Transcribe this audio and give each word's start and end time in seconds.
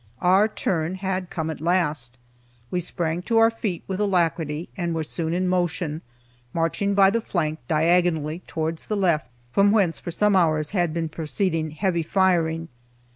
Our 0.23 0.47
turn 0.47 0.95
had 0.95 1.29
come 1.29 1.51
at 1.51 1.61
last. 1.61 2.17
We 2.71 2.79
sprang 2.79 3.21
to 3.21 3.37
our 3.37 3.51
feet 3.51 3.83
with 3.85 3.99
alacrity, 3.99 4.67
and 4.75 4.95
were 4.95 5.03
soon 5.03 5.31
in 5.31 5.47
motion, 5.47 6.01
marching 6.55 6.95
by 6.95 7.11
the 7.11 7.21
flank 7.21 7.59
diagonally 7.67 8.39
towards 8.47 8.87
the 8.87 8.97
left, 8.97 9.29
from 9.51 9.69
whence, 9.71 9.99
for 9.99 10.09
some 10.09 10.35
hours, 10.35 10.71
had 10.71 10.91
been 10.91 11.07
proceeding 11.07 11.69
heavy 11.69 12.01
firing. 12.01 12.69